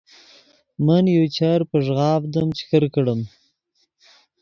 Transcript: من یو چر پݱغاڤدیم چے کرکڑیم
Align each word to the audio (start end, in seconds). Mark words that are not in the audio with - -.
من 0.85 1.03
یو 1.15 1.23
چر 1.35 1.59
پݱغاڤدیم 1.69 2.47
چے 2.57 2.63
کرکڑیم 2.69 3.21